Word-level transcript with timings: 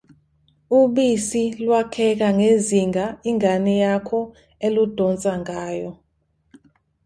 Ubisi 0.79 1.43
lwakheka 1.63 2.27
ngezinga 2.37 3.05
ingane 3.29 3.73
yakho 3.83 4.19
eludonsa 4.65 5.31
ngayo. 5.41 5.91